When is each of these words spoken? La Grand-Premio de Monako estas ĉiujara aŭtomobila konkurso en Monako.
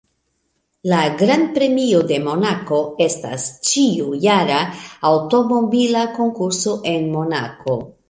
La 0.91 1.01
Grand-Premio 1.19 1.99
de 2.13 2.17
Monako 2.29 2.81
estas 3.07 3.47
ĉiujara 3.73 4.59
aŭtomobila 5.13 6.11
konkurso 6.21 6.79
en 6.97 7.11
Monako. 7.17 7.83